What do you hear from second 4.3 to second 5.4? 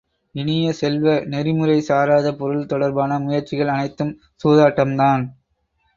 சூதாட்டம் தான்!